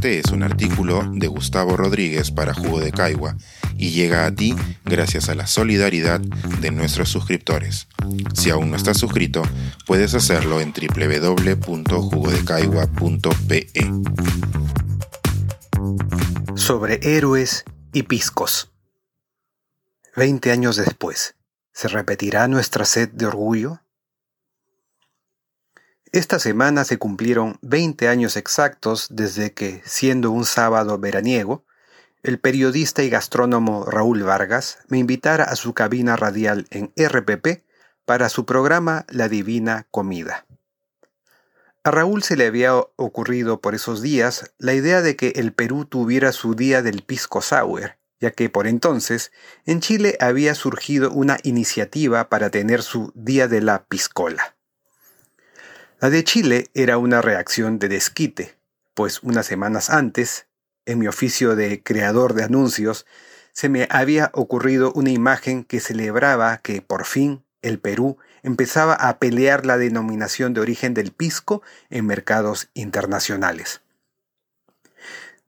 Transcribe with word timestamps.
Este 0.00 0.18
es 0.18 0.32
un 0.32 0.42
artículo 0.42 1.06
de 1.12 1.26
Gustavo 1.26 1.76
Rodríguez 1.76 2.30
para 2.30 2.54
Jugo 2.54 2.80
de 2.80 2.90
Caigua 2.90 3.36
y 3.76 3.90
llega 3.90 4.24
a 4.24 4.34
ti 4.34 4.56
gracias 4.82 5.28
a 5.28 5.34
la 5.34 5.46
solidaridad 5.46 6.20
de 6.20 6.70
nuestros 6.70 7.10
suscriptores. 7.10 7.86
Si 8.32 8.48
aún 8.48 8.70
no 8.70 8.78
estás 8.78 8.96
suscrito, 8.96 9.42
puedes 9.86 10.14
hacerlo 10.14 10.62
en 10.62 10.72
www.jugodecaigua.pe. 10.72 13.66
Sobre 16.54 17.00
héroes 17.02 17.66
y 17.92 18.04
piscos. 18.04 18.72
Veinte 20.16 20.50
años 20.50 20.76
después, 20.76 21.34
¿se 21.74 21.88
repetirá 21.88 22.48
nuestra 22.48 22.86
sed 22.86 23.10
de 23.10 23.26
orgullo? 23.26 23.82
Esta 26.12 26.40
semana 26.40 26.84
se 26.84 26.98
cumplieron 26.98 27.58
20 27.62 28.08
años 28.08 28.36
exactos 28.36 29.06
desde 29.10 29.52
que, 29.52 29.80
siendo 29.84 30.32
un 30.32 30.44
sábado 30.44 30.98
veraniego, 30.98 31.64
el 32.24 32.40
periodista 32.40 33.04
y 33.04 33.10
gastrónomo 33.10 33.84
Raúl 33.84 34.24
Vargas 34.24 34.78
me 34.88 34.98
invitara 34.98 35.44
a 35.44 35.54
su 35.54 35.72
cabina 35.72 36.16
radial 36.16 36.66
en 36.70 36.92
RPP 36.96 37.62
para 38.04 38.28
su 38.28 38.44
programa 38.44 39.06
La 39.08 39.28
Divina 39.28 39.86
Comida. 39.92 40.46
A 41.84 41.92
Raúl 41.92 42.24
se 42.24 42.36
le 42.36 42.46
había 42.46 42.74
ocurrido 42.74 43.60
por 43.60 43.76
esos 43.76 44.02
días 44.02 44.52
la 44.58 44.74
idea 44.74 45.02
de 45.02 45.14
que 45.14 45.28
el 45.36 45.52
Perú 45.52 45.84
tuviera 45.84 46.32
su 46.32 46.56
día 46.56 46.82
del 46.82 47.02
pisco 47.02 47.40
sour, 47.40 47.98
ya 48.20 48.32
que 48.32 48.50
por 48.50 48.66
entonces 48.66 49.30
en 49.64 49.78
Chile 49.80 50.18
había 50.18 50.56
surgido 50.56 51.12
una 51.12 51.38
iniciativa 51.44 52.28
para 52.28 52.50
tener 52.50 52.82
su 52.82 53.12
día 53.14 53.46
de 53.46 53.60
la 53.60 53.84
piscola. 53.84 54.56
La 56.00 56.08
de 56.08 56.24
Chile 56.24 56.70
era 56.72 56.96
una 56.96 57.20
reacción 57.20 57.78
de 57.78 57.88
desquite, 57.88 58.56
pues 58.94 59.22
unas 59.22 59.44
semanas 59.44 59.90
antes, 59.90 60.46
en 60.86 60.98
mi 60.98 61.06
oficio 61.06 61.56
de 61.56 61.82
creador 61.82 62.32
de 62.32 62.42
anuncios, 62.42 63.04
se 63.52 63.68
me 63.68 63.86
había 63.90 64.30
ocurrido 64.32 64.92
una 64.94 65.10
imagen 65.10 65.62
que 65.62 65.78
celebraba 65.78 66.56
que 66.62 66.80
por 66.80 67.04
fin 67.04 67.44
el 67.60 67.78
Perú 67.78 68.16
empezaba 68.42 68.94
a 68.94 69.18
pelear 69.18 69.66
la 69.66 69.76
denominación 69.76 70.54
de 70.54 70.62
origen 70.62 70.94
del 70.94 71.12
pisco 71.12 71.60
en 71.90 72.06
mercados 72.06 72.70
internacionales. 72.72 73.82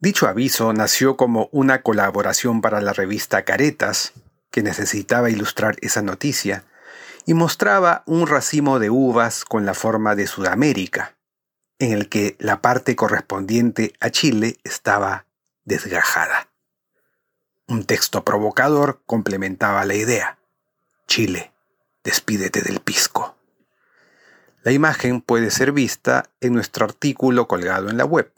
Dicho 0.01 0.29
aviso 0.29 0.75
nació 0.75 1.17
como 1.17 1.49
una 1.51 1.81
colaboración 1.81 2.61
para 2.61 2.83
la 2.83 2.93
revista 2.93 3.47
Caretas, 3.47 4.13
que 4.51 4.63
necesitaba 4.63 5.31
ilustrar 5.31 5.77
esa 5.81 6.03
noticia, 6.03 6.65
y 7.27 7.35
mostraba 7.35 8.03
un 8.07 8.27
racimo 8.27 8.79
de 8.79 8.91
uvas 8.91 9.45
con 9.45 9.65
la 9.65 9.75
forma 9.75 10.15
de 10.15 10.27
Sudamérica, 10.27 11.17
en 11.79 11.93
el 11.93 12.09
que 12.09 12.37
la 12.39 12.61
parte 12.61 12.97
correspondiente 12.97 13.93
a 14.01 14.11
Chile 14.11 14.59
estaba 14.65 15.27
desgajada. 15.65 16.49
Un 17.69 17.85
texto 17.85 18.25
provocador 18.25 19.03
complementaba 19.07 19.85
la 19.85 19.95
idea. 19.95 20.39
Chile, 21.07 21.53
despídete 22.05 22.63
del 22.63 22.81
pisco. 22.81 23.37
La 24.63 24.73
imagen 24.73 25.21
puede 25.21 25.51
ser 25.51 25.73
vista 25.73 26.31
en 26.41 26.53
nuestro 26.53 26.85
artículo 26.85 27.49
colgado 27.49 27.89
en 27.91 27.97
la 27.97 28.05
web. 28.05 28.33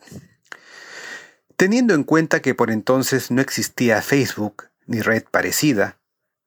Teniendo 1.57 1.95
en 1.95 2.05
cuenta 2.05 2.41
que 2.41 2.55
por 2.55 2.71
entonces 2.71 3.31
no 3.31 3.41
existía 3.41 4.03
Facebook 4.03 4.69
ni 4.87 5.01
red 5.01 5.25
parecida, 5.31 5.99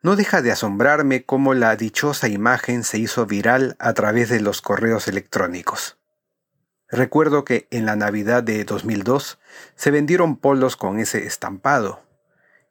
no 0.01 0.15
deja 0.15 0.41
de 0.41 0.51
asombrarme 0.51 1.23
cómo 1.23 1.53
la 1.53 1.75
dichosa 1.75 2.27
imagen 2.27 2.83
se 2.83 2.99
hizo 2.99 3.25
viral 3.25 3.75
a 3.79 3.93
través 3.93 4.29
de 4.29 4.39
los 4.39 4.61
correos 4.61 5.07
electrónicos. 5.07 5.97
Recuerdo 6.89 7.43
que 7.43 7.67
en 7.71 7.85
la 7.85 7.95
Navidad 7.95 8.43
de 8.43 8.63
2002 8.63 9.39
se 9.75 9.91
vendieron 9.91 10.37
polos 10.37 10.77
con 10.77 10.99
ese 10.99 11.25
estampado, 11.25 12.01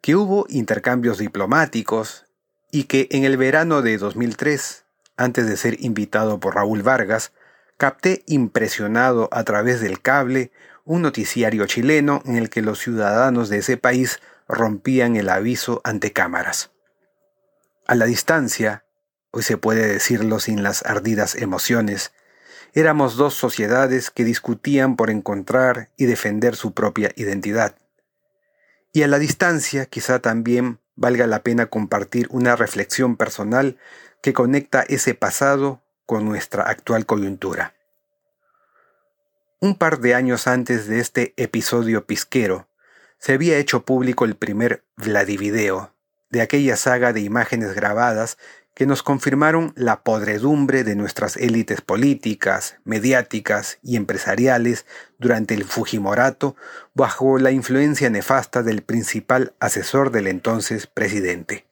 que 0.00 0.16
hubo 0.16 0.46
intercambios 0.48 1.18
diplomáticos 1.18 2.24
y 2.70 2.84
que 2.84 3.08
en 3.10 3.24
el 3.24 3.36
verano 3.36 3.82
de 3.82 3.98
2003, 3.98 4.84
antes 5.16 5.46
de 5.46 5.56
ser 5.56 5.82
invitado 5.84 6.40
por 6.40 6.54
Raúl 6.54 6.82
Vargas, 6.82 7.32
capté 7.76 8.22
impresionado 8.26 9.28
a 9.32 9.44
través 9.44 9.80
del 9.80 10.00
cable 10.00 10.50
un 10.84 11.02
noticiario 11.02 11.66
chileno 11.66 12.22
en 12.24 12.36
el 12.36 12.48
que 12.48 12.62
los 12.62 12.78
ciudadanos 12.78 13.48
de 13.48 13.58
ese 13.58 13.76
país 13.76 14.20
rompían 14.48 15.16
el 15.16 15.28
aviso 15.28 15.80
ante 15.84 16.12
cámaras. 16.12 16.70
A 17.88 17.94
la 17.94 18.06
distancia, 18.06 18.84
hoy 19.30 19.44
se 19.44 19.58
puede 19.58 19.86
decirlo 19.86 20.40
sin 20.40 20.64
las 20.64 20.84
ardidas 20.84 21.36
emociones, 21.36 22.12
éramos 22.72 23.16
dos 23.16 23.34
sociedades 23.34 24.10
que 24.10 24.24
discutían 24.24 24.96
por 24.96 25.08
encontrar 25.08 25.92
y 25.96 26.06
defender 26.06 26.56
su 26.56 26.74
propia 26.74 27.12
identidad. 27.14 27.76
Y 28.92 29.04
a 29.04 29.06
la 29.06 29.20
distancia 29.20 29.86
quizá 29.86 30.18
también 30.18 30.80
valga 30.96 31.28
la 31.28 31.44
pena 31.44 31.66
compartir 31.66 32.26
una 32.30 32.56
reflexión 32.56 33.16
personal 33.16 33.78
que 34.20 34.32
conecta 34.32 34.82
ese 34.82 35.14
pasado 35.14 35.84
con 36.06 36.24
nuestra 36.24 36.64
actual 36.64 37.06
coyuntura. 37.06 37.76
Un 39.60 39.76
par 39.76 40.00
de 40.00 40.14
años 40.14 40.48
antes 40.48 40.88
de 40.88 40.98
este 40.98 41.34
episodio 41.36 42.04
pisquero, 42.04 42.68
se 43.18 43.34
había 43.34 43.58
hecho 43.58 43.84
público 43.84 44.24
el 44.24 44.34
primer 44.34 44.84
Vladivideo, 44.96 45.95
de 46.36 46.42
aquella 46.42 46.76
saga 46.76 47.14
de 47.14 47.22
imágenes 47.22 47.74
grabadas 47.74 48.36
que 48.74 48.84
nos 48.84 49.02
confirmaron 49.02 49.72
la 49.74 50.02
podredumbre 50.02 50.84
de 50.84 50.94
nuestras 50.94 51.38
élites 51.38 51.80
políticas, 51.80 52.76
mediáticas 52.84 53.78
y 53.82 53.96
empresariales 53.96 54.84
durante 55.18 55.54
el 55.54 55.64
Fujimorato 55.64 56.54
bajo 56.92 57.38
la 57.38 57.52
influencia 57.52 58.10
nefasta 58.10 58.62
del 58.62 58.82
principal 58.82 59.54
asesor 59.60 60.10
del 60.10 60.26
entonces 60.26 60.86
presidente. 60.86 61.64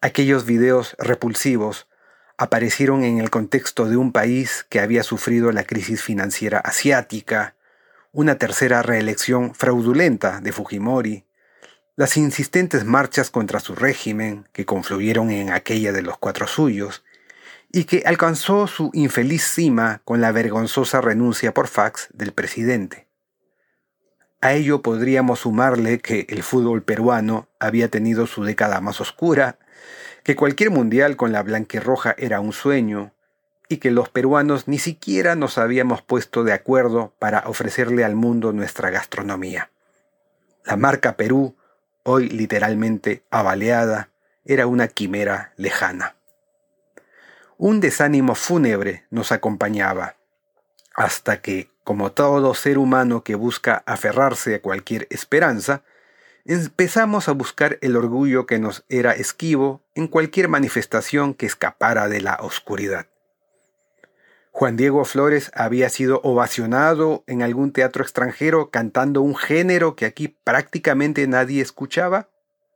Aquellos 0.00 0.46
videos 0.46 0.96
repulsivos 0.98 1.86
aparecieron 2.38 3.04
en 3.04 3.18
el 3.18 3.28
contexto 3.28 3.90
de 3.90 3.98
un 3.98 4.10
país 4.10 4.64
que 4.70 4.80
había 4.80 5.02
sufrido 5.02 5.52
la 5.52 5.64
crisis 5.64 6.02
financiera 6.02 6.60
asiática, 6.60 7.56
una 8.12 8.38
tercera 8.38 8.80
reelección 8.80 9.54
fraudulenta 9.54 10.40
de 10.40 10.52
Fujimori, 10.52 11.27
las 11.98 12.16
insistentes 12.16 12.84
marchas 12.84 13.28
contra 13.28 13.58
su 13.58 13.74
régimen, 13.74 14.46
que 14.52 14.64
confluyeron 14.64 15.32
en 15.32 15.50
aquella 15.50 15.90
de 15.90 16.02
los 16.02 16.16
cuatro 16.16 16.46
suyos, 16.46 17.02
y 17.72 17.86
que 17.86 18.04
alcanzó 18.06 18.68
su 18.68 18.92
infeliz 18.94 19.42
cima 19.42 20.00
con 20.04 20.20
la 20.20 20.30
vergonzosa 20.30 21.00
renuncia 21.00 21.52
por 21.52 21.66
fax 21.66 22.06
del 22.12 22.30
presidente. 22.30 23.08
A 24.40 24.52
ello 24.52 24.80
podríamos 24.80 25.40
sumarle 25.40 25.98
que 25.98 26.24
el 26.28 26.44
fútbol 26.44 26.84
peruano 26.84 27.48
había 27.58 27.88
tenido 27.88 28.28
su 28.28 28.44
década 28.44 28.80
más 28.80 29.00
oscura, 29.00 29.58
que 30.22 30.36
cualquier 30.36 30.70
mundial 30.70 31.16
con 31.16 31.32
la 31.32 31.42
blanquirroja 31.42 32.14
era 32.16 32.38
un 32.38 32.52
sueño, 32.52 33.12
y 33.68 33.78
que 33.78 33.90
los 33.90 34.08
peruanos 34.08 34.68
ni 34.68 34.78
siquiera 34.78 35.34
nos 35.34 35.58
habíamos 35.58 36.02
puesto 36.02 36.44
de 36.44 36.52
acuerdo 36.52 37.12
para 37.18 37.40
ofrecerle 37.48 38.04
al 38.04 38.14
mundo 38.14 38.52
nuestra 38.52 38.90
gastronomía. 38.90 39.72
La 40.64 40.76
marca 40.76 41.16
Perú 41.16 41.56
hoy 42.08 42.30
literalmente 42.30 43.22
avaleada, 43.30 44.08
era 44.46 44.66
una 44.66 44.88
quimera 44.88 45.52
lejana. 45.56 46.16
Un 47.58 47.80
desánimo 47.80 48.34
fúnebre 48.34 49.04
nos 49.10 49.30
acompañaba, 49.30 50.16
hasta 50.94 51.42
que, 51.42 51.70
como 51.84 52.12
todo 52.12 52.54
ser 52.54 52.78
humano 52.78 53.24
que 53.24 53.34
busca 53.34 53.82
aferrarse 53.84 54.54
a 54.54 54.62
cualquier 54.62 55.06
esperanza, 55.10 55.82
empezamos 56.46 57.28
a 57.28 57.32
buscar 57.32 57.76
el 57.82 57.94
orgullo 57.94 58.46
que 58.46 58.58
nos 58.58 58.84
era 58.88 59.12
esquivo 59.12 59.82
en 59.94 60.06
cualquier 60.06 60.48
manifestación 60.48 61.34
que 61.34 61.44
escapara 61.44 62.08
de 62.08 62.22
la 62.22 62.38
oscuridad. 62.40 63.06
Juan 64.58 64.76
Diego 64.76 65.04
Flores 65.04 65.52
había 65.54 65.88
sido 65.88 66.20
ovacionado 66.24 67.22
en 67.28 67.42
algún 67.42 67.72
teatro 67.72 68.02
extranjero 68.02 68.72
cantando 68.72 69.22
un 69.22 69.36
género 69.36 69.94
que 69.94 70.04
aquí 70.04 70.36
prácticamente 70.42 71.24
nadie 71.28 71.62
escuchaba. 71.62 72.28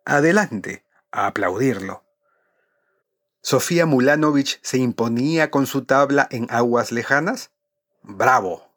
Adelante, 0.05 0.85
a 1.11 1.27
aplaudirlo. 1.27 2.05
Sofía 3.41 3.85
Mulanovich 3.85 4.61
se 4.63 4.79
imponía 4.79 5.51
con 5.51 5.67
su 5.67 5.85
tabla 5.85 6.29
en 6.31 6.47
aguas 6.51 6.93
lejanas. 6.93 7.51
Bravo. 8.05 8.73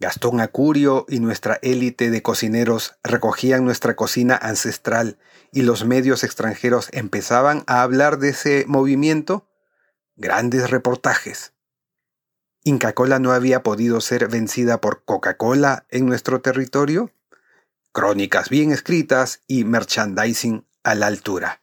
Gastón 0.00 0.40
Acurio 0.40 1.04
y 1.10 1.20
nuestra 1.20 1.58
élite 1.60 2.08
de 2.08 2.22
cocineros 2.22 2.96
recogían 3.04 3.66
nuestra 3.66 3.94
cocina 3.94 4.38
ancestral 4.40 5.18
y 5.52 5.60
los 5.60 5.84
medios 5.84 6.24
extranjeros 6.24 6.88
empezaban 6.92 7.62
a 7.66 7.82
hablar 7.82 8.16
de 8.16 8.30
ese 8.30 8.64
movimiento. 8.66 9.46
Grandes 10.16 10.70
reportajes. 10.70 11.52
¿Inca 12.66 12.94
Cola 12.94 13.20
no 13.20 13.30
había 13.30 13.62
podido 13.62 14.00
ser 14.00 14.26
vencida 14.26 14.80
por 14.80 15.04
Coca-Cola 15.04 15.86
en 15.88 16.04
nuestro 16.04 16.40
territorio? 16.40 17.12
Crónicas 17.92 18.48
bien 18.48 18.72
escritas 18.72 19.44
y 19.46 19.62
merchandising 19.62 20.66
a 20.82 20.96
la 20.96 21.06
altura. 21.06 21.62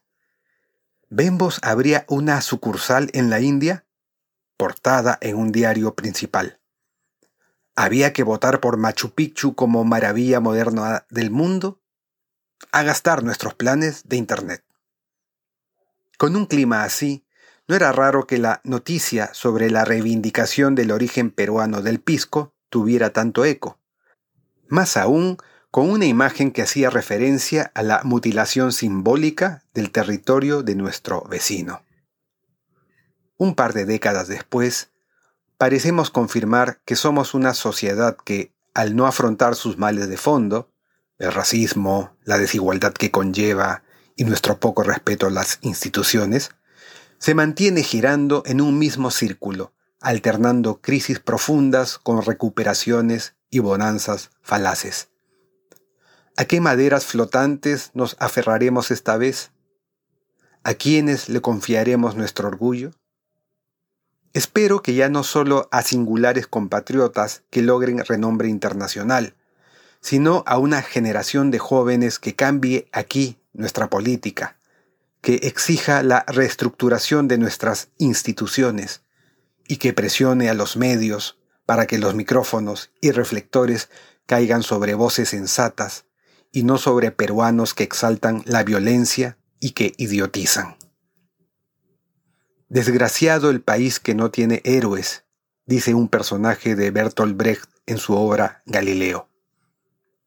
¿Bembos 1.10 1.60
habría 1.62 2.06
una 2.08 2.40
sucursal 2.40 3.10
en 3.12 3.30
la 3.30 3.42
India? 3.42 3.86
Portada 4.56 5.18
en 5.20 5.36
un 5.36 5.52
diario 5.52 5.94
principal. 5.94 6.62
¿Había 7.76 8.14
que 8.14 8.24
votar 8.24 8.62
por 8.62 8.78
Machu 8.78 9.14
Picchu 9.14 9.56
como 9.56 9.84
maravilla 9.84 10.40
moderna 10.40 11.06
del 11.10 11.32
mundo? 11.32 11.82
A 12.72 12.82
gastar 12.84 13.24
nuestros 13.26 13.56
planes 13.56 14.08
de 14.08 14.16
Internet. 14.16 14.64
Con 16.18 16.38
un 16.38 16.46
clima 16.46 16.86
así, 16.86 17.26
no 17.68 17.76
era 17.76 17.92
raro 17.92 18.28
que 18.28 18.38
la 18.38 18.62
noticia 18.64 19.34
sobre 19.34 19.70
la 19.70 19.86
reivindicación 19.86 20.76
del 20.76 20.92
origen 20.92 21.32
peruano 21.32 21.82
del 21.82 22.00
pisco 22.00 22.54
tuviera 22.70 23.12
tanto 23.12 23.46
eco. 23.46 23.80
Más 24.68 24.98
aún, 24.98 25.38
con 25.72 25.90
una 25.90 26.06
imagen 26.06 26.52
que 26.52 26.62
hacía 26.62 26.90
referencia 26.90 27.72
a 27.74 27.84
la 27.84 28.02
mutilación 28.04 28.72
simbólica 28.74 29.64
del 29.74 29.92
territorio 29.92 30.62
de 30.62 30.76
nuestro 30.76 31.24
vecino. 31.24 31.84
Un 33.38 33.56
par 33.56 33.74
de 33.74 33.86
décadas 33.86 34.28
después, 34.28 34.92
parecemos 35.58 36.10
confirmar 36.10 36.82
que 36.86 36.96
somos 36.96 37.34
una 37.34 37.54
sociedad 37.54 38.18
que, 38.24 38.54
al 38.74 38.96
no 38.96 39.08
afrontar 39.08 39.56
sus 39.56 39.78
males 39.78 40.10
de 40.10 40.18
fondo, 40.18 40.70
el 41.18 41.32
racismo, 41.32 42.16
la 42.24 42.38
desigualdad 42.38 42.94
que 42.94 43.12
conlleva 43.12 43.84
y 44.16 44.26
nuestro 44.26 44.60
poco 44.60 44.84
respeto 44.84 45.28
a 45.28 45.32
las 45.32 45.60
instituciones, 45.62 46.52
se 47.24 47.36
mantiene 47.36 47.84
girando 47.84 48.44
en 48.46 48.60
un 48.60 48.78
mismo 48.78 49.10
círculo, 49.10 49.72
alternando 50.02 50.82
crisis 50.82 51.22
profundas 51.22 51.98
con 51.98 52.22
recuperaciones 52.22 53.38
y 53.50 53.60
bonanzas 53.60 54.30
falaces. 54.42 55.08
¿A 56.36 56.44
qué 56.44 56.60
maderas 56.60 57.06
flotantes 57.06 57.92
nos 57.94 58.18
aferraremos 58.20 58.92
esta 58.92 59.16
vez? 59.16 59.54
¿A 60.66 60.74
quiénes 60.74 61.30
le 61.30 61.40
confiaremos 61.40 62.18
nuestro 62.18 62.50
orgullo? 62.50 62.92
Espero 64.34 64.82
que 64.82 64.94
ya 64.94 65.08
no 65.08 65.24
solo 65.24 65.70
a 65.72 65.82
singulares 65.82 66.46
compatriotas 66.46 67.44
que 67.50 67.62
logren 67.62 68.04
renombre 68.04 68.50
internacional, 68.50 69.34
sino 70.02 70.44
a 70.46 70.58
una 70.58 70.82
generación 70.82 71.52
de 71.52 71.60
jóvenes 71.60 72.20
que 72.20 72.36
cambie 72.36 72.90
aquí 72.92 73.40
nuestra 73.54 73.90
política, 73.90 74.58
que 75.24 75.36
exija 75.44 76.04
la 76.04 76.26
reestructuración 76.28 77.30
de 77.30 77.38
nuestras 77.38 77.88
instituciones 77.98 79.04
y 79.70 79.78
que 79.78 79.94
presione 79.94 80.50
a 80.50 80.54
los 80.54 80.76
medios 80.76 81.40
para 81.66 81.88
que 81.88 81.98
los 81.98 82.14
micrófonos 82.14 82.92
y 83.00 83.12
reflectores 83.12 83.90
caigan 84.26 84.64
sobre 84.64 84.96
voces 84.96 85.30
sensatas 85.30 86.06
y 86.52 86.64
no 86.64 86.78
sobre 86.78 87.12
peruanos 87.12 87.74
que 87.74 87.86
exaltan 87.86 88.44
la 88.46 88.64
violencia 88.64 89.38
y 89.62 89.72
que 89.72 89.94
idiotizan. 89.96 90.76
Desgraciado 92.68 93.50
el 93.50 93.62
país 93.62 94.02
que 94.02 94.16
no 94.16 94.30
tiene 94.30 94.62
héroes, 94.66 95.24
dice 95.66 95.94
un 95.94 96.10
personaje 96.10 96.76
de 96.76 96.92
Bertolt 96.92 97.38
Brecht 97.38 97.70
en 97.86 97.98
su 97.98 98.14
obra 98.14 98.62
Galileo. 98.66 99.30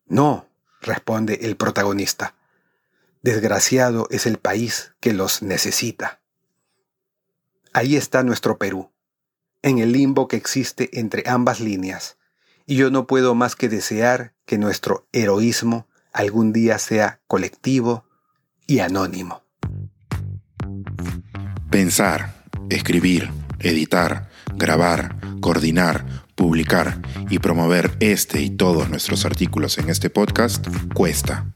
No, 0.06 0.48
responde 0.80 1.40
el 1.42 1.58
protagonista. 1.58 2.35
Desgraciado 3.26 4.06
es 4.12 4.24
el 4.24 4.38
país 4.38 4.92
que 5.00 5.12
los 5.12 5.42
necesita. 5.42 6.20
Ahí 7.72 7.96
está 7.96 8.22
nuestro 8.22 8.56
Perú, 8.56 8.92
en 9.62 9.80
el 9.80 9.90
limbo 9.90 10.28
que 10.28 10.36
existe 10.36 11.00
entre 11.00 11.24
ambas 11.26 11.58
líneas, 11.58 12.18
y 12.66 12.76
yo 12.76 12.88
no 12.92 13.08
puedo 13.08 13.34
más 13.34 13.56
que 13.56 13.68
desear 13.68 14.34
que 14.44 14.58
nuestro 14.58 15.08
heroísmo 15.10 15.88
algún 16.12 16.52
día 16.52 16.78
sea 16.78 17.20
colectivo 17.26 18.04
y 18.64 18.78
anónimo. 18.78 19.42
Pensar, 21.68 22.44
escribir, 22.70 23.28
editar, 23.58 24.30
grabar, 24.54 25.16
coordinar, 25.40 26.06
publicar 26.36 27.02
y 27.28 27.40
promover 27.40 27.90
este 27.98 28.40
y 28.40 28.50
todos 28.50 28.88
nuestros 28.88 29.24
artículos 29.24 29.78
en 29.78 29.90
este 29.90 30.10
podcast 30.10 30.64
cuesta 30.94 31.55